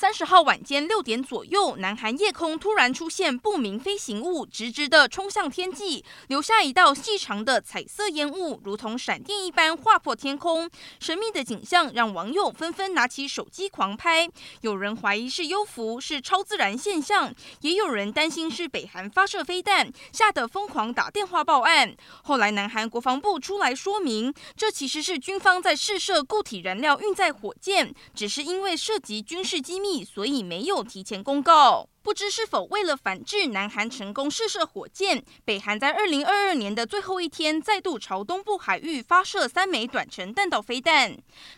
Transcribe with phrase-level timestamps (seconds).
[0.00, 10.70] 三十号晚间六点左右，南韩夜空突然出现不明飞行物，直直的冲向天际，留下一道细长的彩色烟雾，如同闪电一般划破天空。
[11.00, 14.26] 神秘的景象让网友纷纷拿起手机狂拍，
[14.62, 21.94] 有人怀疑是幽浮，是超自然现象，也有人担心是北韩发射飞弹，吓得疯狂打电话报案。
[22.22, 29.89] 后来南韩国防部出来说明，这其实是军方在试射固体燃料运载火箭，只是因为涉及军事机密。
[30.04, 31.89] 所以没有提前公告。
[32.02, 41.14] 不知是否为了反制南韩成功试射火箭，北韩在二零二二年的最后一天再度朝东部海域发射三枚短程弹道飞弹，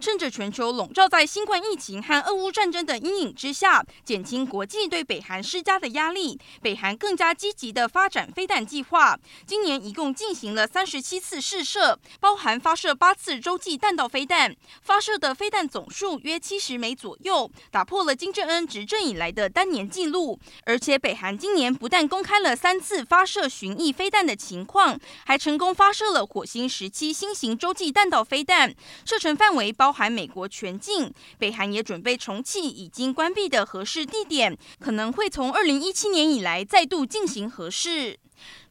[0.00, 9.16] 趁着全球笼罩在新冠疫情和俄乌战争的阴影之下，减轻国际对北韩施加的压力，北韩更加积极地发展飞弹计划。
[9.46, 20.24] 今年一共进行了三十七次试射，包含发射八次洲际弹道飞弹，发射的飞弹总数约七十枚左右，打破了金正恩执政以来的单年纪录。
[20.64, 28.74] 而且，北韩今年不但公开了三次发射巡弋飞弹的情况，还成功发射了火星十七新型洲际弹道飞弹，
[29.04, 31.12] 射程范围包含美国全境。
[31.38, 38.18] 北韩也准备重启已经关闭的核试地点，可能会从二零一七年以来再度进行核试。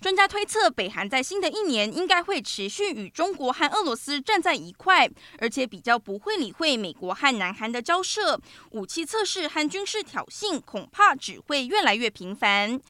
[0.02, 8.40] 专家推测，北韩在新的一年应该会持续与中国和俄罗斯站在一块，而且比较不会理会美国和南韩的交涉，
[8.72, 12.82] 武器测试和军事挑衅恐怕只会越来越频繁。